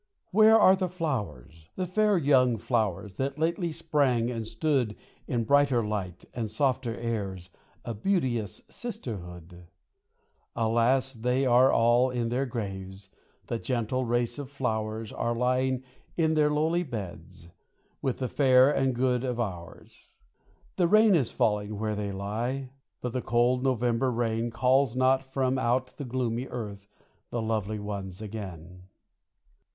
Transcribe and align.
Where 0.31 0.57
are 0.59 0.75
the 0.75 0.89
flowers, 0.89 1.69
the 1.75 1.85
fair 1.85 2.17
young 2.17 2.57
flowers, 2.57 3.13
that 3.17 3.37
lately 3.37 3.71
sprang 3.71 4.31
and 4.31 4.47
stood 4.47 4.95
In 5.27 5.43
brighter 5.43 5.85
light, 5.85 6.25
and 6.33 6.49
softer 6.49 6.95
airs, 6.97 7.51
a 7.85 7.93
beauteous 7.93 8.63
sisterhood? 8.67 9.67
Alas! 10.55 11.13
they 11.13 11.45
all 11.45 12.09
are 12.09 12.13
in 12.13 12.29
their 12.29 12.47
graves, 12.47 13.09
the 13.45 13.59
gentle 13.59 14.03
race 14.03 14.39
of 14.39 14.49
flowers 14.49 15.13
Are 15.13 15.35
lying 15.35 15.83
in 16.17 16.33
their 16.33 16.49
lowly 16.49 16.81
beds, 16.81 17.49
with 18.01 18.17
the 18.17 18.27
fair 18.27 18.71
and 18.71 18.95
good 18.95 19.23
of 19.23 19.39
ours. 19.39 20.13
The 20.77 20.87
rain 20.87 21.13
is 21.13 21.29
falling 21.29 21.77
where 21.77 21.95
they 21.95 22.11
lie, 22.11 22.71
but 23.01 23.13
the 23.13 23.21
cold 23.21 23.63
November 23.63 24.11
rain 24.11 24.49
Calls 24.49 24.95
not 24.95 25.21
from 25.21 25.59
out 25.59 25.95
the 25.97 26.05
gloomy 26.05 26.47
earth 26.47 26.87
the 27.29 27.39
lovely 27.43 27.77
ones 27.77 28.19
again. 28.19 28.85